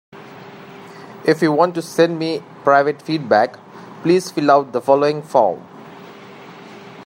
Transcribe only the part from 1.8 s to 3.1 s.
send me private